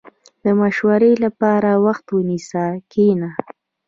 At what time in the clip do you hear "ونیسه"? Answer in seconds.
2.15-2.65